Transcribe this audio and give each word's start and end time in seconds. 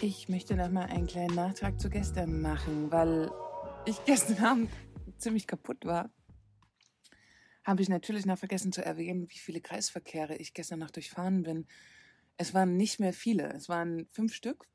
Ich 0.00 0.28
möchte 0.28 0.54
noch 0.54 0.70
mal 0.70 0.84
einen 0.84 1.08
kleinen 1.08 1.34
Nachtrag 1.34 1.80
zu 1.80 1.90
gestern 1.90 2.40
machen, 2.40 2.92
weil 2.92 3.32
ich 3.84 3.96
gestern 4.04 4.38
Abend 4.44 4.70
ziemlich 5.18 5.48
kaputt 5.48 5.84
war. 5.84 6.12
Habe 7.64 7.82
ich 7.82 7.88
natürlich 7.88 8.24
noch 8.24 8.38
vergessen 8.38 8.70
zu 8.70 8.84
erwähnen, 8.84 9.28
wie 9.28 9.38
viele 9.38 9.60
Kreisverkehre 9.60 10.36
ich 10.36 10.54
gestern 10.54 10.78
noch 10.78 10.92
durchfahren 10.92 11.42
bin. 11.42 11.66
Es 12.36 12.54
waren 12.54 12.76
nicht 12.76 13.00
mehr 13.00 13.12
viele, 13.12 13.52
es 13.54 13.68
waren 13.68 14.06
fünf 14.12 14.34
Stück 14.34 14.68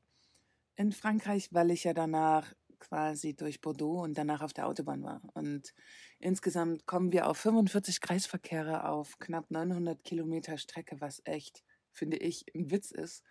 in 0.75 0.91
Frankreich, 0.91 1.53
weil 1.53 1.71
ich 1.71 1.85
ja 1.85 1.93
danach 1.93 2.53
quasi 2.79 3.33
durch 3.33 3.61
Bordeaux 3.61 4.03
und 4.03 4.17
danach 4.17 4.41
auf 4.41 4.51
der 4.51 4.67
Autobahn 4.67 5.03
war. 5.03 5.21
Und 5.35 5.73
insgesamt 6.19 6.85
kommen 6.85 7.13
wir 7.13 7.29
auf 7.29 7.37
45 7.37 8.01
Kreisverkehre 8.01 8.89
auf 8.89 9.19
knapp 9.19 9.49
900 9.51 10.03
Kilometer 10.03 10.57
Strecke, 10.57 10.99
was 10.99 11.21
echt, 11.23 11.63
finde 11.93 12.17
ich, 12.17 12.43
ein 12.53 12.71
Witz 12.71 12.91
ist. 12.91 13.23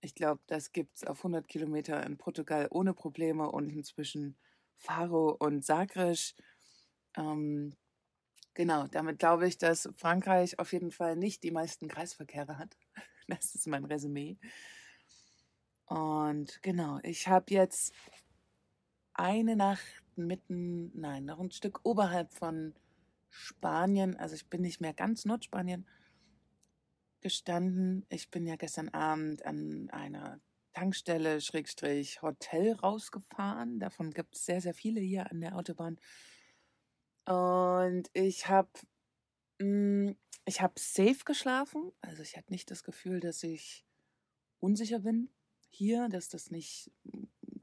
Ich 0.00 0.14
glaube, 0.14 0.40
das 0.46 0.72
gibt 0.72 0.96
es 0.96 1.04
auf 1.04 1.18
100 1.18 1.48
Kilometer 1.48 2.04
in 2.06 2.18
Portugal 2.18 2.68
ohne 2.70 2.94
Probleme 2.94 3.50
und 3.50 3.70
inzwischen 3.70 4.36
Faro 4.76 5.30
und 5.38 5.64
Sagres. 5.64 6.36
Ähm, 7.16 7.74
genau, 8.54 8.86
damit 8.86 9.18
glaube 9.18 9.48
ich, 9.48 9.58
dass 9.58 9.88
Frankreich 9.96 10.58
auf 10.58 10.72
jeden 10.72 10.92
Fall 10.92 11.16
nicht 11.16 11.42
die 11.42 11.50
meisten 11.50 11.88
Kreisverkehre 11.88 12.58
hat. 12.58 12.76
Das 13.30 13.54
ist 13.54 13.66
mein 13.66 13.84
Resümee. 13.84 14.38
Und 15.84 16.62
genau, 16.62 16.98
ich 17.02 17.28
habe 17.28 17.52
jetzt 17.52 17.92
eine 19.12 19.54
Nacht 19.54 19.84
mitten, 20.16 20.90
nein, 20.98 21.26
noch 21.26 21.38
ein 21.38 21.50
Stück 21.50 21.80
oberhalb 21.82 22.32
von 22.32 22.74
Spanien, 23.28 24.16
also 24.16 24.34
ich 24.34 24.46
bin 24.46 24.62
nicht 24.62 24.80
mehr 24.80 24.94
ganz 24.94 25.26
Nordspanien 25.26 25.86
gestanden. 27.20 28.06
Ich 28.08 28.30
bin 28.30 28.46
ja 28.46 28.56
gestern 28.56 28.88
Abend 28.90 29.44
an 29.44 29.88
einer 29.90 30.40
Tankstelle, 30.72 31.40
Schrägstrich, 31.40 32.22
Hotel 32.22 32.72
rausgefahren. 32.72 33.80
Davon 33.80 34.12
gibt 34.12 34.36
es 34.36 34.44
sehr, 34.44 34.60
sehr 34.60 34.74
viele 34.74 35.00
hier 35.00 35.30
an 35.30 35.40
der 35.40 35.56
Autobahn. 35.56 35.98
Und 37.26 38.10
ich 38.14 38.48
habe 38.48 38.70
mm, 39.58 40.12
ich 40.48 40.62
habe 40.62 40.74
safe 40.78 41.24
geschlafen. 41.24 41.92
Also 42.00 42.22
ich 42.22 42.36
hatte 42.36 42.50
nicht 42.50 42.70
das 42.70 42.82
Gefühl, 42.82 43.20
dass 43.20 43.42
ich 43.42 43.84
unsicher 44.60 45.00
bin 45.00 45.30
hier, 45.68 46.08
dass 46.08 46.28
das 46.30 46.50
nicht 46.50 46.90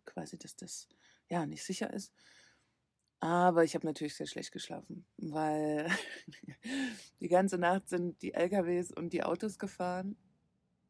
quasi, 0.05 0.37
dass 0.37 0.55
das 0.55 0.87
ja 1.27 1.47
nicht 1.47 1.63
sicher 1.63 1.91
ist. 1.91 2.13
Aber 3.25 3.63
ich 3.63 3.73
habe 3.73 3.87
natürlich 3.87 4.13
sehr 4.13 4.27
schlecht 4.27 4.51
geschlafen, 4.51 5.03
weil 5.17 5.89
die 7.21 7.27
ganze 7.27 7.57
Nacht 7.57 7.89
sind 7.89 8.21
die 8.21 8.35
LKWs 8.35 8.91
und 8.91 9.13
die 9.13 9.23
Autos 9.23 9.57
gefahren. 9.57 10.15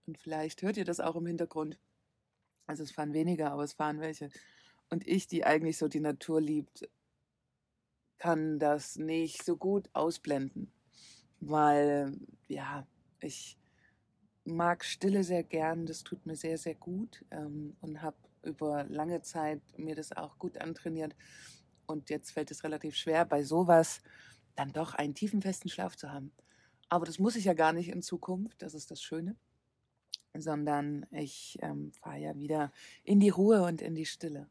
Und 0.06 0.18
vielleicht 0.18 0.62
hört 0.62 0.76
ihr 0.76 0.84
das 0.84 1.00
auch 1.00 1.16
im 1.16 1.28
Hintergrund. 1.28 1.80
Also 2.68 2.84
es 2.84 2.92
fahren 2.92 3.14
weniger, 3.14 3.54
aber 3.54 3.64
es 3.64 3.72
fahren 3.72 4.02
welche. 4.02 4.32
Und 4.90 5.08
ich, 5.08 5.28
die 5.28 5.46
eigentlich 5.46 5.78
so 5.78 5.88
die 5.88 6.02
Natur 6.02 6.42
liebt, 6.42 6.90
kann 8.18 8.60
das 8.60 8.98
nicht 8.98 9.46
so 9.46 9.56
gut 9.56 9.90
ausblenden, 9.94 10.74
weil 11.40 12.20
ja, 12.50 12.86
ich 13.22 13.58
mag 14.44 14.84
Stille 14.84 15.24
sehr 15.24 15.44
gern, 15.44 15.86
das 15.86 16.04
tut 16.04 16.26
mir 16.26 16.36
sehr, 16.36 16.58
sehr 16.58 16.76
gut 16.76 17.24
ähm, 17.32 17.78
und 17.80 18.02
habe 18.02 18.18
über 18.44 18.84
lange 18.90 19.22
Zeit 19.22 19.62
mir 19.78 19.96
das 19.96 20.12
auch 20.12 20.38
gut 20.38 20.58
antrainiert. 20.58 21.16
Und 21.88 22.10
jetzt 22.10 22.32
fällt 22.32 22.52
es 22.52 22.64
relativ 22.64 22.96
schwer, 22.96 23.26
bei 23.26 23.44
sowas 23.44 24.02
dann 24.56 24.72
doch 24.72 24.94
einen 24.94 25.16
tiefen, 25.16 25.42
festen 25.42 25.70
Schlaf 25.70 25.96
zu 25.96 26.12
haben. 26.12 26.32
Aber 26.90 27.06
das 27.06 27.20
muss 27.20 27.36
ich 27.36 27.46
ja 27.46 27.54
gar 27.54 27.74
nicht 27.74 27.90
in 27.90 28.02
Zukunft, 28.02 28.62
das 28.62 28.74
ist 28.74 28.92
das 28.92 29.02
Schöne, 29.02 29.36
sondern 30.38 31.06
ich 31.12 31.58
ähm, 31.62 31.92
fahre 31.94 32.20
ja 32.20 32.38
wieder 32.38 32.72
in 33.04 33.20
die 33.20 33.30
Ruhe 33.30 33.64
und 33.64 33.82
in 33.82 33.96
die 33.96 34.06
Stille. 34.06 34.50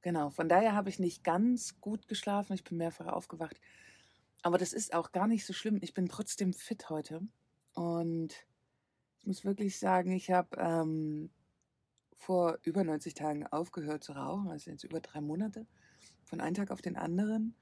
Genau, 0.00 0.30
von 0.30 0.48
daher 0.48 0.74
habe 0.74 0.90
ich 0.90 0.98
nicht 0.98 1.24
ganz 1.24 1.80
gut 1.80 2.08
geschlafen, 2.08 2.54
ich 2.54 2.64
bin 2.64 2.78
mehrfach 2.78 3.06
aufgewacht. 3.06 3.60
Aber 4.42 4.58
das 4.58 4.74
ist 4.74 4.92
auch 4.92 5.12
gar 5.12 5.26
nicht 5.26 5.46
so 5.46 5.54
schlimm. 5.54 5.78
Ich 5.80 5.94
bin 5.94 6.06
trotzdem 6.06 6.52
fit 6.52 6.90
heute. 6.90 7.22
Und 7.72 8.34
ich 9.18 9.26
muss 9.26 9.44
wirklich 9.46 9.78
sagen, 9.78 10.12
ich 10.12 10.30
habe 10.30 10.54
ähm, 10.58 11.30
vor 12.18 12.58
über 12.62 12.84
90 12.84 13.14
Tagen 13.14 13.46
aufgehört 13.46 14.04
zu 14.04 14.12
rauchen, 14.12 14.48
also 14.48 14.70
jetzt 14.70 14.84
über 14.84 15.00
drei 15.00 15.22
Monate, 15.22 15.66
von 16.34 16.40
einem 16.40 16.54
Tag 16.54 16.72
auf 16.72 16.82
den 16.82 16.96
anderen. 16.96 17.54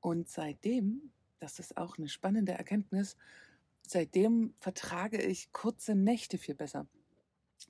Und 0.00 0.28
seitdem, 0.28 1.12
das 1.38 1.60
ist 1.60 1.76
auch 1.76 1.96
eine 1.96 2.08
spannende 2.08 2.50
Erkenntnis, 2.50 3.16
seitdem 3.86 4.52
vertrage 4.58 5.22
ich 5.22 5.52
kurze 5.52 5.94
Nächte 5.94 6.36
viel 6.36 6.56
besser. 6.56 6.88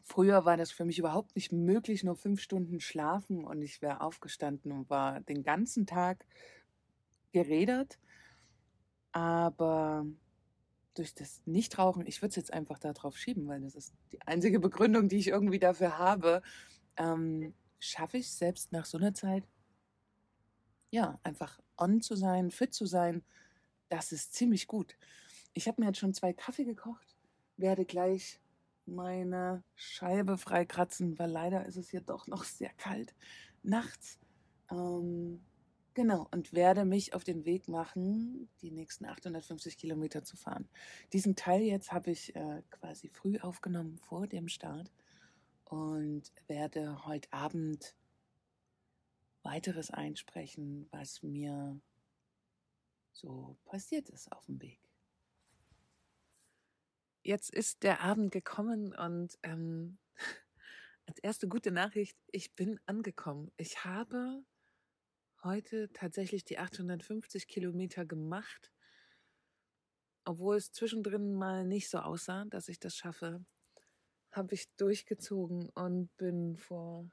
Früher 0.02 0.46
war 0.46 0.56
das 0.56 0.70
für 0.70 0.86
mich 0.86 0.98
überhaupt 0.98 1.36
nicht 1.36 1.52
möglich, 1.52 2.04
nur 2.04 2.16
fünf 2.16 2.40
Stunden 2.40 2.80
schlafen 2.80 3.44
und 3.44 3.60
ich 3.60 3.82
wäre 3.82 4.00
aufgestanden 4.00 4.72
und 4.72 4.88
war 4.88 5.20
den 5.20 5.42
ganzen 5.42 5.84
Tag 5.84 6.24
geredert. 7.32 7.98
Aber 9.12 10.06
durch 10.94 11.14
das 11.14 11.42
Nichtrauchen, 11.44 12.06
ich 12.06 12.22
würde 12.22 12.30
es 12.30 12.36
jetzt 12.36 12.52
einfach 12.54 12.78
darauf 12.78 13.18
schieben, 13.18 13.46
weil 13.46 13.60
das 13.60 13.74
ist 13.74 13.92
die 14.10 14.22
einzige 14.22 14.58
Begründung, 14.58 15.10
die 15.10 15.18
ich 15.18 15.28
irgendwie 15.28 15.58
dafür 15.58 15.98
habe, 15.98 16.40
ähm, 16.96 17.52
schaffe 17.78 18.16
ich 18.16 18.32
selbst 18.32 18.72
nach 18.72 18.86
so 18.86 18.96
einer 18.96 19.12
Zeit, 19.12 19.44
ja, 20.90 21.18
einfach 21.22 21.60
on 21.76 22.00
zu 22.02 22.16
sein, 22.16 22.50
fit 22.50 22.74
zu 22.74 22.86
sein, 22.86 23.22
das 23.88 24.12
ist 24.12 24.34
ziemlich 24.34 24.66
gut. 24.66 24.96
Ich 25.52 25.66
habe 25.66 25.80
mir 25.80 25.88
jetzt 25.88 25.98
schon 25.98 26.14
zwei 26.14 26.32
Kaffee 26.32 26.64
gekocht, 26.64 27.16
werde 27.56 27.84
gleich 27.84 28.40
meine 28.86 29.62
Scheibe 29.74 30.38
freikratzen, 30.38 31.18
weil 31.18 31.30
leider 31.30 31.66
ist 31.66 31.76
es 31.76 31.90
hier 31.90 32.00
doch 32.00 32.26
noch 32.26 32.44
sehr 32.44 32.70
kalt 32.70 33.14
nachts. 33.62 34.18
Ähm, 34.70 35.44
genau, 35.94 36.28
und 36.30 36.52
werde 36.52 36.84
mich 36.84 37.14
auf 37.14 37.24
den 37.24 37.44
Weg 37.44 37.68
machen, 37.68 38.48
die 38.62 38.70
nächsten 38.70 39.06
850 39.06 39.76
Kilometer 39.76 40.24
zu 40.24 40.36
fahren. 40.36 40.68
Diesen 41.12 41.36
Teil 41.36 41.62
jetzt 41.62 41.92
habe 41.92 42.10
ich 42.10 42.34
äh, 42.34 42.62
quasi 42.70 43.08
früh 43.08 43.38
aufgenommen 43.38 43.98
vor 43.98 44.26
dem 44.26 44.48
Start 44.48 44.90
und 45.64 46.32
werde 46.46 47.04
heute 47.06 47.32
Abend 47.32 47.94
weiteres 49.42 49.90
einsprechen, 49.90 50.88
was 50.90 51.22
mir 51.22 51.80
so 53.12 53.56
passiert 53.64 54.08
ist 54.08 54.30
auf 54.32 54.46
dem 54.46 54.60
Weg. 54.60 54.80
Jetzt 57.22 57.50
ist 57.50 57.82
der 57.82 58.00
Abend 58.00 58.32
gekommen 58.32 58.94
und 58.94 59.38
ähm, 59.42 59.98
als 61.06 61.18
erste 61.18 61.48
gute 61.48 61.70
Nachricht, 61.70 62.16
ich 62.30 62.54
bin 62.54 62.80
angekommen. 62.86 63.52
Ich 63.56 63.84
habe 63.84 64.42
heute 65.42 65.92
tatsächlich 65.92 66.44
die 66.44 66.58
850 66.58 67.46
Kilometer 67.46 68.06
gemacht, 68.06 68.72
obwohl 70.24 70.56
es 70.56 70.72
zwischendrin 70.72 71.34
mal 71.34 71.66
nicht 71.66 71.90
so 71.90 71.98
aussah, 71.98 72.44
dass 72.46 72.68
ich 72.68 72.78
das 72.78 72.96
schaffe, 72.96 73.44
habe 74.32 74.54
ich 74.54 74.74
durchgezogen 74.76 75.68
und 75.70 76.16
bin 76.16 76.56
vor 76.56 77.10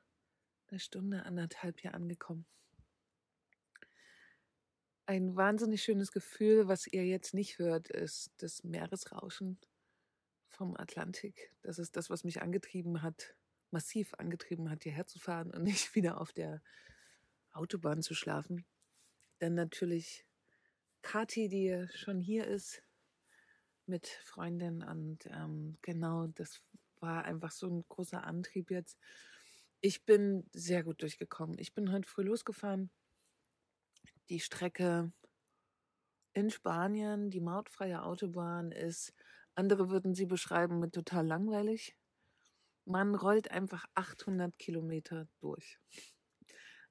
einer 0.71 0.79
Stunde, 0.79 1.25
anderthalb 1.25 1.79
hier 1.79 1.93
angekommen. 1.93 2.45
Ein 5.05 5.35
wahnsinnig 5.35 5.83
schönes 5.83 6.11
Gefühl, 6.11 6.67
was 6.67 6.87
ihr 6.87 7.05
jetzt 7.05 7.33
nicht 7.33 7.59
hört, 7.59 7.87
ist 7.89 8.31
das 8.37 8.63
Meeresrauschen 8.63 9.57
vom 10.49 10.75
Atlantik. 10.75 11.53
Das 11.61 11.79
ist 11.79 11.95
das, 11.95 12.09
was 12.09 12.23
mich 12.23 12.41
angetrieben 12.41 13.01
hat, 13.01 13.35
massiv 13.71 14.13
angetrieben 14.15 14.69
hat, 14.69 14.83
hierher 14.83 15.07
zu 15.07 15.19
fahren 15.19 15.51
und 15.51 15.63
nicht 15.63 15.95
wieder 15.95 16.19
auf 16.19 16.33
der 16.33 16.61
Autobahn 17.51 18.01
zu 18.01 18.13
schlafen. 18.13 18.65
Dann 19.39 19.53
natürlich 19.53 20.25
Kati, 21.01 21.47
die 21.47 21.87
schon 21.95 22.19
hier 22.19 22.45
ist 22.47 22.83
mit 23.85 24.07
Freundin 24.07 24.83
und 24.83 25.25
ähm, 25.27 25.77
genau, 25.81 26.27
das 26.27 26.61
war 26.99 27.23
einfach 27.23 27.51
so 27.51 27.67
ein 27.67 27.85
großer 27.87 28.23
Antrieb 28.23 28.71
jetzt. 28.71 28.97
Ich 29.81 30.05
bin 30.05 30.49
sehr 30.53 30.83
gut 30.83 31.01
durchgekommen. 31.01 31.57
Ich 31.59 31.73
bin 31.73 31.91
heute 31.91 32.09
früh 32.09 32.23
losgefahren. 32.23 32.89
Die 34.29 34.39
Strecke 34.39 35.11
in 36.33 36.49
Spanien, 36.49 37.29
die 37.29 37.41
mautfreie 37.41 38.03
Autobahn 38.03 38.71
ist 38.71 39.13
andere 39.57 39.89
würden 39.89 40.13
sie 40.13 40.27
beschreiben 40.27 40.79
mit 40.79 40.93
total 40.93 41.25
langweilig. 41.25 41.97
Man 42.85 43.15
rollt 43.15 43.49
einfach 43.49 43.85
800 43.95 44.57
Kilometer 44.59 45.27
durch. 45.39 45.79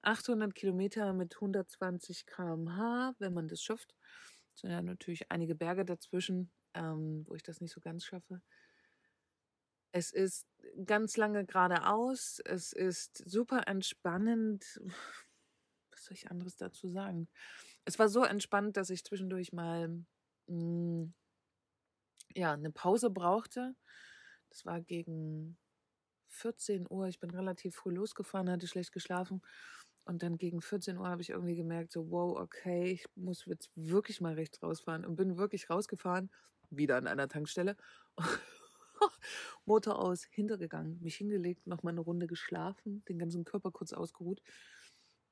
800 0.03 0.55
Kilometer 0.55 1.13
mit 1.13 1.37
120 1.37 2.27
km/h, 2.27 3.15
wenn 3.19 3.35
man 3.35 3.47
das 3.49 3.63
schafft. 3.63 3.95
Es 4.55 4.63
sind 4.63 4.71
ja 4.71 4.83
natürlich 4.83 5.31
einige 5.31 5.55
Berge 5.55 5.85
dazwischen, 5.85 6.51
ähm, 6.75 7.25
wo 7.27 7.35
ich 7.35 7.43
das 7.43 7.61
nicht 7.61 7.73
so 7.73 7.81
ganz 7.81 8.05
schaffe. 8.05 8.43
Es 9.93 10.13
ist 10.13 10.47
ganz 10.85 11.17
lange 11.17 11.45
geradeaus. 11.45 12.41
Es 12.45 12.73
ist 12.73 13.19
super 13.29 13.67
entspannend. 13.67 14.81
Was 15.91 16.05
soll 16.05 16.15
ich 16.15 16.31
anderes 16.31 16.57
dazu 16.57 16.89
sagen? 16.89 17.29
Es 17.85 17.99
war 17.99 18.09
so 18.09 18.25
entspannt, 18.25 18.77
dass 18.77 18.91
ich 18.91 19.05
zwischendurch 19.05 19.53
mal 19.53 19.89
mh, 20.47 20.55
mm, 20.55 21.15
ja, 22.35 22.53
eine 22.53 22.71
Pause 22.71 23.11
brauchte. 23.11 23.75
Das 24.51 24.67
war 24.67 24.81
gegen 24.81 25.57
14 26.29 26.87
Uhr, 26.89 27.09
ich 27.09 27.19
bin 27.19 27.31
relativ 27.31 27.77
früh 27.77 27.95
losgefahren, 27.95 28.51
hatte 28.51 28.67
schlecht 28.67 28.93
geschlafen. 28.93 29.43
Und 30.05 30.23
dann 30.23 30.39
gegen 30.39 30.61
14 30.61 30.99
Uhr 30.99 31.09
habe 31.09 31.23
ich 31.23 31.31
irgendwie 31.31 31.57
gemerkt, 31.57 31.93
so, 31.93 32.11
wow, 32.11 32.39
okay, 32.39 32.93
ich 32.93 33.07
muss 33.17 33.45
jetzt 33.47 33.71
wirklich 33.75 34.21
mal 34.21 34.35
rechts 34.35 34.63
rausfahren. 34.63 35.05
Und 35.05 35.17
bin 35.17 35.37
wirklich 35.37 35.69
rausgefahren, 35.69 36.31
wieder 36.71 36.97
an 36.97 37.07
einer 37.07 37.29
Tankstelle. 37.29 37.77
Motor 39.65 39.99
aus, 39.99 40.25
hintergegangen, 40.25 41.01
mich 41.03 41.17
hingelegt, 41.17 41.67
noch 41.67 41.83
mal 41.83 41.91
eine 41.91 42.01
Runde 42.01 42.27
geschlafen, 42.27 43.05
den 43.09 43.19
ganzen 43.19 43.45
Körper 43.45 43.71
kurz 43.71 43.93
ausgeruht. 43.93 44.43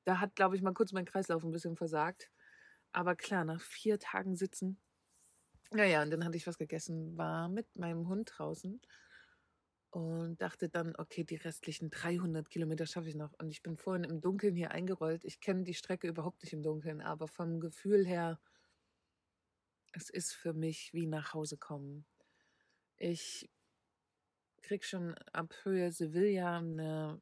Da 0.03 0.19
hat, 0.19 0.35
glaube 0.35 0.55
ich, 0.55 0.61
mal 0.61 0.73
kurz 0.73 0.91
mein 0.91 1.05
Kreislauf 1.05 1.43
ein 1.43 1.51
bisschen 1.51 1.75
versagt. 1.75 2.31
Aber 2.91 3.15
klar, 3.15 3.43
nach 3.43 3.61
vier 3.61 3.99
Tagen 3.99 4.35
sitzen. 4.35 4.79
Naja, 5.71 6.03
und 6.03 6.11
dann 6.11 6.23
hatte 6.23 6.37
ich 6.37 6.47
was 6.47 6.57
gegessen, 6.57 7.17
war 7.17 7.49
mit 7.49 7.75
meinem 7.75 8.07
Hund 8.07 8.31
draußen 8.33 8.79
und 9.95 10.41
dachte 10.41 10.67
dann, 10.67 10.93
okay, 10.97 11.23
die 11.23 11.37
restlichen 11.37 11.89
300 11.89 12.49
Kilometer 12.49 12.85
schaffe 12.85 13.07
ich 13.07 13.15
noch. 13.15 13.33
Und 13.39 13.49
ich 13.49 13.63
bin 13.63 13.77
vorhin 13.77 14.03
im 14.03 14.19
Dunkeln 14.19 14.53
hier 14.53 14.71
eingerollt. 14.71 15.23
Ich 15.23 15.39
kenne 15.39 15.63
die 15.63 15.73
Strecke 15.73 16.07
überhaupt 16.07 16.43
nicht 16.43 16.51
im 16.51 16.63
Dunkeln, 16.63 17.01
aber 17.01 17.29
vom 17.29 17.61
Gefühl 17.61 18.05
her, 18.05 18.39
es 19.93 20.09
ist 20.09 20.33
für 20.33 20.53
mich 20.53 20.93
wie 20.93 21.07
nach 21.07 21.33
Hause 21.33 21.55
kommen. 21.57 22.05
Ich 22.97 23.49
krieg 24.65 24.83
schon 24.83 25.13
ab 25.31 25.53
Höhe 25.63 25.91
Sevilla 25.91 26.57
eine, 26.57 27.21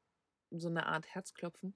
so 0.52 0.70
eine 0.70 0.86
Art 0.86 1.14
Herzklopfen. 1.14 1.76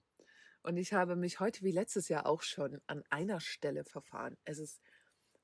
Und 0.64 0.78
ich 0.78 0.94
habe 0.94 1.16
mich 1.16 1.40
heute 1.40 1.64
wie 1.64 1.72
letztes 1.72 2.08
Jahr 2.08 2.26
auch 2.26 2.42
schon 2.42 2.82
an 2.88 3.04
einer 3.10 3.40
Stelle 3.42 3.84
verfahren. 3.84 4.38
Es 4.46 4.60
ist, 4.60 4.82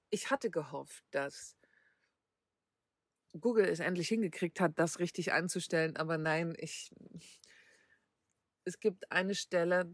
ich 0.09 0.31
hatte 0.31 0.49
gehofft, 0.49 1.03
dass 1.11 1.57
Google 3.39 3.65
es 3.65 3.79
endlich 3.79 4.07
hingekriegt 4.07 4.59
hat, 4.59 4.79
das 4.79 4.99
richtig 4.99 5.33
einzustellen, 5.33 5.97
aber 5.97 6.17
nein, 6.17 6.55
ich, 6.57 6.91
es 8.63 8.79
gibt 8.79 9.11
eine 9.11 9.35
Stelle, 9.35 9.93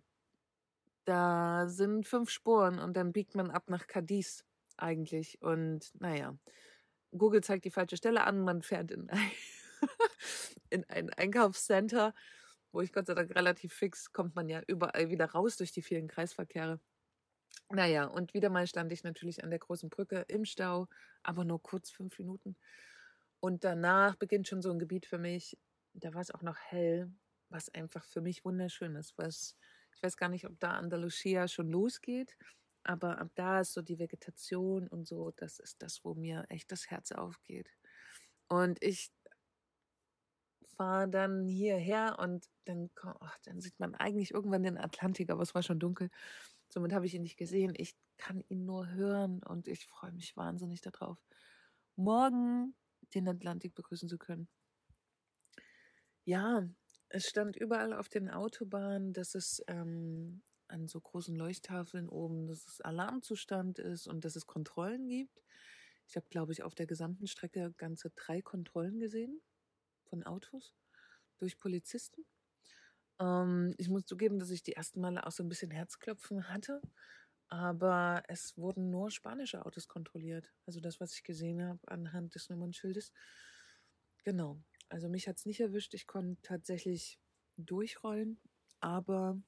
da 1.06 1.68
sind 1.68 2.08
fünf 2.08 2.30
Spuren 2.30 2.78
und 2.78 2.96
dann 2.96 3.14
biegt 3.14 3.34
man 3.34 3.50
ab 3.50 3.70
nach 3.70 3.88
Cadiz 3.88 4.46
eigentlich. 4.78 5.42
Und 5.42 5.90
naja, 6.00 6.38
Google 7.18 7.42
zeigt 7.42 7.66
die 7.66 7.72
falsche 7.72 7.98
Stelle 7.98 8.26
an, 8.26 8.42
man 8.42 8.62
fährt 8.62 8.92
in 8.92 9.10
in 10.70 10.84
ein 10.90 11.10
Einkaufscenter 11.12 12.14
wo 12.72 12.82
ich 12.82 12.94
Gott 12.94 13.08
sei 13.08 13.14
Dank 13.14 13.36
relativ 13.36 13.74
fix, 13.74 14.12
kommt 14.12 14.36
man 14.36 14.48
ja 14.50 14.62
überall 14.68 15.10
wieder 15.10 15.26
raus 15.26 15.58
durch 15.58 15.72
die 15.72 15.82
vielen 15.82 16.08
Kreisverkehre. 16.08 16.80
Naja, 17.70 18.06
und 18.06 18.34
wieder 18.34 18.50
mal 18.50 18.68
stand 18.68 18.92
ich 18.92 19.04
natürlich 19.04 19.44
an 19.44 19.50
der 19.50 19.60
großen 19.60 19.90
Brücke 19.90 20.26
im 20.28 20.46
Stau, 20.46 20.88
aber 21.24 21.46
nur 21.46 21.62
kurz 21.62 21.90
fünf 21.90 22.18
Minuten. 22.20 22.56
Und 23.40 23.64
danach 23.64 24.16
beginnt 24.16 24.48
schon 24.48 24.62
so 24.62 24.72
ein 24.72 24.80
Gebiet 24.80 25.06
für 25.06 25.18
mich, 25.18 25.58
da 25.94 26.14
war 26.14 26.22
es 26.22 26.32
auch 26.32 26.42
noch 26.42 26.58
hell, 26.58 27.12
was 27.50 27.74
einfach 27.74 28.06
für 28.06 28.22
mich 28.22 28.46
wunderschön 28.46 28.96
ist. 28.96 29.18
Was, 29.18 29.56
ich 29.96 30.04
weiß 30.04 30.18
gar 30.18 30.30
nicht, 30.30 30.46
ob 30.46 30.60
da 30.60 30.74
Andalusia 30.74 31.48
schon 31.48 31.70
losgeht, 31.70 32.38
aber 32.84 33.18
ab 33.18 33.32
da 33.36 33.62
ist 33.62 33.74
so 33.74 33.82
die 33.82 34.00
Vegetation 34.00 34.88
und 34.88 35.08
so, 35.08 35.32
das 35.36 35.60
ist 35.60 35.82
das, 35.82 36.04
wo 36.04 36.14
mir 36.14 36.46
echt 36.50 36.72
das 36.72 36.90
Herz 36.90 37.12
aufgeht. 37.12 37.72
Und 38.48 38.82
ich 38.84 39.12
fahre 40.80 41.10
dann 41.10 41.46
hierher 41.46 42.20
und 42.20 42.50
dann, 42.64 42.90
oh, 43.04 43.28
dann 43.44 43.60
sieht 43.60 43.78
man 43.82 43.96
eigentlich 43.96 44.32
irgendwann 44.32 44.64
den 44.64 44.78
Atlantik, 44.78 45.30
aber 45.30 45.42
es 45.42 45.54
war 45.54 45.62
schon 45.62 45.78
dunkel. 45.78 46.10
Somit 46.70 46.94
habe 46.94 47.06
ich 47.06 47.14
ihn 47.14 47.22
nicht 47.22 47.36
gesehen. 47.36 47.74
Ich 47.76 47.98
kann 48.18 48.46
ihn 48.48 48.64
nur 48.64 48.88
hören 48.88 49.44
und 49.44 49.68
ich 49.68 49.86
freue 49.88 50.14
mich 50.14 50.38
wahnsinnig 50.38 50.80
darauf, 50.80 51.22
morgen 51.98 52.76
den 53.14 53.28
Atlantik 53.28 53.76
begrüßen 53.76 54.08
zu 54.08 54.18
können. 54.18 54.48
Ja, 56.24 56.66
es 57.10 57.28
stand 57.28 57.58
überall 57.58 57.92
auf 57.92 58.08
den 58.08 58.30
Autobahnen, 58.30 59.12
dass 59.12 59.36
es 59.36 59.62
ähm, 59.68 60.44
an 60.70 60.88
so 60.88 61.02
großen 61.02 61.36
Leuchttafeln 61.36 62.08
oben, 62.08 62.48
dass 62.48 62.66
es 62.66 62.80
Alarmzustand 62.80 63.80
ist 63.80 64.08
und 64.08 64.24
dass 64.24 64.38
es 64.38 64.48
Kontrollen 64.48 65.10
gibt. 65.10 65.44
Ich 66.08 66.16
habe, 66.16 66.28
glaube 66.30 66.54
ich, 66.54 66.64
auf 66.64 66.74
der 66.74 66.88
gesamten 66.88 67.28
Strecke 67.28 67.74
ganze 67.76 68.12
drei 68.12 68.42
Kontrollen 68.42 69.02
gesehen 69.02 69.42
von 70.10 70.24
Autos 70.24 70.74
durch 71.38 71.58
Polizisten. 71.58 72.26
Ähm, 73.20 73.74
ich 73.78 73.90
muss 73.90 74.06
zugeben, 74.06 74.40
dass 74.40 74.50
ich 74.50 74.64
die 74.64 74.74
ersten 74.74 75.02
Male 75.02 75.26
auch 75.26 75.32
so 75.32 75.44
ein 75.44 75.50
bisschen 75.50 75.72
Herzklopfen 75.72 76.50
hatte, 76.50 76.82
aber 77.48 78.24
es 78.28 78.58
wurden 78.58 78.90
nur 78.90 79.12
spanische 79.12 79.66
Autos 79.66 79.88
kontrolliert. 79.88 80.52
Also 80.66 80.80
das, 80.80 81.00
was 81.00 81.14
ich 81.14 81.24
gesehen 81.24 81.64
habe 81.64 81.80
anhand 81.88 82.36
des 82.36 82.50
Nummernschildes. 82.50 83.12
Genau. 84.24 84.62
Also 84.90 85.10
mich 85.10 85.28
hat 85.28 85.38
es 85.38 85.46
nicht 85.46 85.60
erwischt. 85.60 85.94
Ich 85.94 86.08
konnte 86.08 86.42
tatsächlich 86.42 87.20
durchrollen, 87.58 88.40
aber 88.80 89.42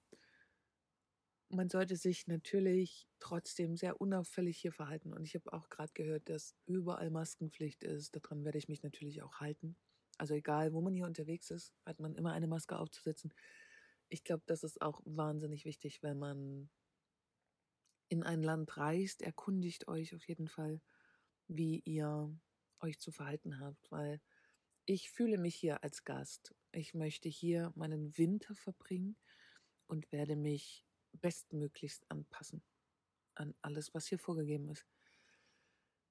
man 1.50 1.70
sollte 1.70 1.96
sich 1.96 2.28
natürlich 2.28 3.08
trotzdem 3.20 3.76
sehr 3.76 4.00
unauffällig 4.00 4.58
hier 4.58 4.72
verhalten. 4.72 5.14
Und 5.14 5.26
ich 5.26 5.36
habe 5.36 5.52
auch 5.54 5.70
gerade 5.70 5.92
gehört, 5.94 6.30
dass 6.30 6.56
überall 6.66 7.10
Maskenpflicht 7.10 7.84
ist. 7.84 8.16
Daran 8.16 8.46
werde 8.46 8.58
ich 8.58 8.70
mich 8.70 8.84
natürlich 8.84 9.22
auch 9.22 9.40
halten. 9.40 9.76
Also 10.22 10.36
egal, 10.36 10.72
wo 10.72 10.82
man 10.82 10.94
hier 10.94 11.08
unterwegs 11.08 11.50
ist, 11.50 11.74
hat 11.84 12.00
man 12.00 12.14
immer 12.14 12.32
eine 12.34 12.46
Maske 12.46 12.78
aufzusetzen. 12.78 13.34
Ich 14.08 14.24
glaube, 14.24 14.44
das 14.46 14.62
ist 14.62 14.80
auch 14.80 15.02
wahnsinnig 15.04 15.66
wichtig, 15.66 16.04
wenn 16.04 16.20
man 16.20 16.70
in 18.08 18.22
ein 18.22 18.44
Land 18.44 18.78
reist, 18.78 19.24
erkundigt 19.24 19.88
euch 19.88 20.14
auf 20.14 20.24
jeden 20.28 20.48
Fall, 20.48 20.80
wie 21.48 21.80
ihr 21.86 22.32
euch 22.82 23.00
zu 23.00 23.12
verhalten 23.12 23.60
habt, 23.60 23.92
weil 23.92 24.22
ich 24.86 25.10
fühle 25.10 25.40
mich 25.40 25.56
hier 25.56 25.84
als 25.84 26.04
Gast. 26.04 26.54
Ich 26.72 26.94
möchte 26.94 27.28
hier 27.28 27.72
meinen 27.74 28.16
Winter 28.16 28.54
verbringen 28.54 29.18
und 29.88 30.12
werde 30.12 30.36
mich 30.36 30.86
bestmöglichst 31.14 32.06
anpassen 32.12 32.62
an 33.34 33.56
alles, 33.64 33.96
was 33.96 34.06
hier 34.06 34.20
vorgegeben 34.20 34.70
ist. 34.70 34.86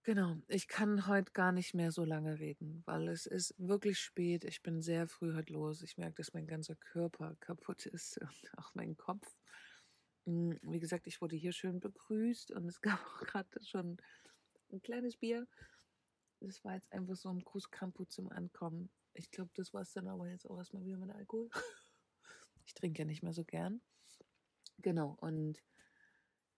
Genau, 0.03 0.39
ich 0.49 0.67
kann 0.67 1.07
heute 1.09 1.33
gar 1.33 1.53
nicht 1.53 1.75
mehr 1.75 1.93
so 1.93 2.05
lange 2.05 2.39
reden, 2.39 2.83
weil 2.87 3.09
es 3.09 3.27
ist 3.27 3.55
wirklich 3.59 3.99
spät. 3.99 4.45
Ich 4.45 4.63
bin 4.63 4.81
sehr 4.81 5.07
früh 5.07 5.35
heute 5.35 5.53
los. 5.53 5.83
Ich 5.83 5.99
merke, 5.99 6.15
dass 6.17 6.33
mein 6.33 6.47
ganzer 6.47 6.75
Körper 6.75 7.37
kaputt 7.41 7.85
ist 7.85 8.19
und 8.23 8.59
auch 8.59 8.75
mein 8.75 8.97
Kopf. 8.97 9.37
Hm, 10.25 10.59
wie 10.63 10.81
gesagt, 10.81 11.07
ich 11.07 11.21
wurde 11.21 11.37
hier 11.37 11.53
schön 11.53 11.81
begrüßt 11.81 12.51
und 12.53 12.67
es 12.67 12.81
gab 12.83 12.99
auch 12.99 13.21
gerade 13.21 13.63
schon 13.63 13.99
ein 14.73 14.81
kleines 14.81 15.19
Bier. 15.19 15.47
Das 16.41 16.65
war 16.65 16.75
jetzt 16.77 16.91
einfach 16.93 17.17
so 17.17 17.29
ein 17.29 17.45
Grußkampu 17.45 18.07
zum 18.07 18.31
Ankommen. 18.31 18.91
Ich 19.13 19.31
glaube, 19.31 19.51
das 19.55 19.75
war 19.75 19.83
es 19.83 19.93
dann 19.93 20.09
aber 20.09 20.29
jetzt 20.29 20.49
auch 20.49 20.57
erstmal 20.57 20.85
wieder 20.85 20.97
mit 20.99 21.11
Alkohol. 21.11 21.51
Ich 22.67 22.75
trinke 22.75 23.03
ja 23.03 23.05
nicht 23.05 23.25
mehr 23.25 23.33
so 23.33 23.45
gern. 23.45 23.81
Genau, 24.79 25.17
und 25.21 25.61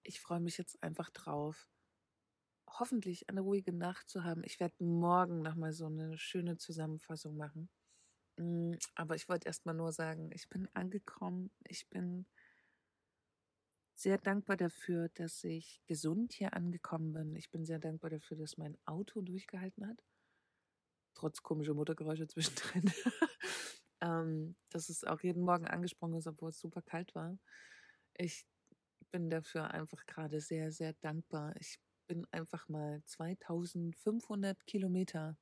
ich 0.02 0.20
freue 0.20 0.40
mich 0.40 0.58
jetzt 0.58 0.82
einfach 0.82 1.08
drauf, 1.08 1.70
hoffentlich 2.79 3.29
eine 3.29 3.41
ruhige 3.41 3.73
Nacht 3.73 4.09
zu 4.09 4.25
haben. 4.25 4.43
Ich 4.45 4.61
werde 4.61 4.83
morgen 4.83 5.43
nochmal 5.43 5.73
so 5.73 5.87
eine 5.87 6.19
schöne 6.19 6.57
Zusammenfassung 6.57 7.37
machen. 7.37 7.69
Mm, 8.37 8.75
aber 8.95 9.14
ich 9.14 9.29
wollte 9.29 9.47
erstmal 9.49 9.75
nur 9.75 9.93
sagen, 9.93 10.31
ich 10.33 10.49
bin 10.49 10.69
angekommen. 10.75 11.50
Ich 11.64 11.88
bin 11.88 12.26
sehr 13.95 14.19
dankbar 14.19 14.57
dafür, 14.57 15.09
dass 15.11 15.45
ich 15.45 15.81
gesund 15.87 16.33
hier 16.33 16.55
angekommen 16.55 17.12
bin. 17.12 17.37
Ich 17.37 17.50
bin 17.50 17.64
sehr 17.64 17.79
dankbar 17.79 18.11
dafür, 18.11 18.37
dass 18.37 18.57
mein 18.57 18.76
Auto 18.85 19.21
durchgehalten 19.21 19.87
hat. 19.87 20.02
Trotz 21.14 21.43
komischer 21.43 21.75
Motorgeräusche 21.75 22.26
zwischendrin. 22.26 22.91
ähm, 24.00 24.57
dass 24.71 24.88
es 24.88 25.05
auch 25.05 25.21
jeden 25.21 25.43
Morgen 25.43 25.67
angesprungen 25.67 26.19
ist, 26.19 26.26
obwohl 26.26 26.50
es 26.50 26.59
super 26.59 26.83
kalt 26.83 27.14
war. 27.14 27.38
Ich 28.14 28.47
bin 29.11 29.31
dafür 29.31 29.71
einfach 29.71 30.05
gerade 30.07 30.41
sehr, 30.41 30.73
sehr 30.73 30.95
dankbar. 30.95 31.55
Ich 31.61 31.79
bin 32.06 32.26
einfach 32.32 32.68
mal 32.68 33.02
2500 33.04 34.66
Kilometer 34.66 35.37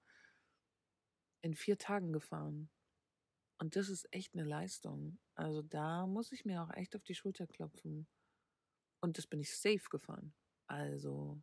in 1.43 1.55
vier 1.55 1.79
Tagen 1.79 2.12
gefahren. 2.12 2.71
Und 3.59 3.76
das 3.76 3.88
ist 3.88 4.09
echt 4.12 4.35
eine 4.35 4.45
Leistung. 4.45 5.19
Also 5.35 5.62
da 5.62 6.07
muss 6.07 6.33
ich 6.33 6.45
mir 6.45 6.62
auch 6.62 6.73
echt 6.75 6.97
auf 6.97 7.05
die 7.05 7.14
Schulter 7.14 7.47
klopfen. 7.47 8.09
Und 9.02 9.19
das 9.19 9.26
bin 9.26 9.40
ich 9.40 9.57
safe 9.57 9.88
gefahren. 9.90 10.35
Also 10.67 11.43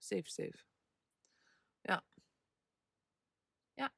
safe, 0.00 0.28
safe. 0.28 0.58
Ja. 1.88 2.02
Ja, 3.78 3.90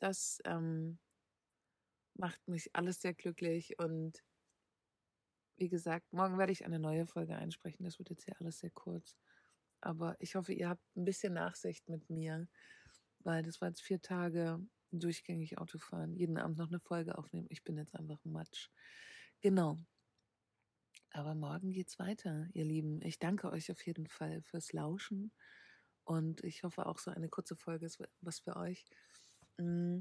das 0.00 0.40
ähm, 0.44 0.98
macht 2.14 2.46
mich 2.48 2.74
alles 2.74 3.00
sehr 3.00 3.14
glücklich. 3.14 3.78
Und 3.78 4.22
wie 5.56 5.68
gesagt, 5.68 6.12
morgen 6.12 6.38
werde 6.38 6.52
ich 6.52 6.64
eine 6.64 6.78
neue 6.78 7.06
Folge 7.06 7.36
einsprechen. 7.36 7.84
Das 7.84 7.98
wird 7.98 8.10
jetzt 8.10 8.24
hier 8.24 8.38
alles 8.40 8.58
sehr 8.58 8.70
kurz. 8.70 9.16
Aber 9.80 10.16
ich 10.18 10.34
hoffe, 10.34 10.52
ihr 10.52 10.68
habt 10.68 10.84
ein 10.96 11.04
bisschen 11.04 11.34
Nachsicht 11.34 11.88
mit 11.88 12.08
mir, 12.10 12.48
weil 13.20 13.42
das 13.42 13.60
war 13.60 13.68
jetzt 13.68 13.82
vier 13.82 14.00
Tage 14.00 14.60
durchgängig 14.92 15.58
Autofahren, 15.58 16.16
jeden 16.16 16.36
Abend 16.36 16.58
noch 16.58 16.68
eine 16.68 16.80
Folge 16.80 17.16
aufnehmen. 17.16 17.46
Ich 17.50 17.64
bin 17.64 17.76
jetzt 17.76 17.94
einfach 17.94 18.24
Matsch. 18.24 18.68
Genau. 19.40 19.78
Aber 21.12 21.34
morgen 21.34 21.72
geht's 21.72 21.98
weiter, 21.98 22.48
ihr 22.52 22.64
Lieben. 22.64 23.00
Ich 23.02 23.18
danke 23.18 23.50
euch 23.50 23.70
auf 23.70 23.84
jeden 23.84 24.06
Fall 24.06 24.42
fürs 24.42 24.72
Lauschen 24.72 25.32
und 26.04 26.44
ich 26.44 26.62
hoffe 26.62 26.86
auch 26.86 26.98
so 26.98 27.10
eine 27.10 27.28
kurze 27.28 27.56
Folge 27.56 27.86
ist 27.86 28.02
was 28.20 28.40
für 28.40 28.56
euch. 28.56 28.84
Mm, 29.58 30.00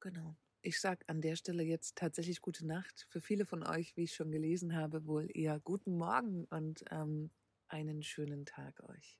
genau. 0.00 0.36
ich 0.62 0.80
sage 0.80 1.04
an 1.08 1.20
der 1.20 1.36
Stelle 1.36 1.62
jetzt 1.62 1.96
tatsächlich 1.96 2.40
gute 2.40 2.66
Nacht. 2.66 3.06
Für 3.10 3.20
viele 3.20 3.46
von 3.46 3.62
euch, 3.62 3.96
wie 3.96 4.04
ich 4.04 4.14
schon 4.14 4.30
gelesen 4.30 4.74
habe, 4.76 5.06
wohl 5.06 5.28
eher 5.34 5.60
guten 5.60 5.96
Morgen 5.96 6.44
und 6.46 6.84
ähm, 6.90 7.30
einen 7.72 8.02
schönen 8.02 8.44
Tag 8.46 8.82
euch. 8.88 9.18